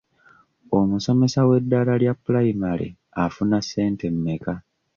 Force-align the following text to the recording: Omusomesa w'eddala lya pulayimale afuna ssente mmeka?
Omusomesa 0.77 1.39
w'eddala 1.47 1.93
lya 2.01 2.13
pulayimale 2.23 2.87
afuna 3.23 3.57
ssente 3.65 4.05
mmeka? 4.15 4.53